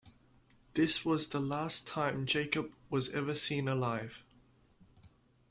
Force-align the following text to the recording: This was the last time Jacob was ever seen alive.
This 0.73 1.05
was 1.05 1.27
the 1.27 1.39
last 1.39 1.85
time 1.85 2.25
Jacob 2.25 2.73
was 2.89 3.09
ever 3.09 3.35
seen 3.35 3.67
alive. 3.67 4.23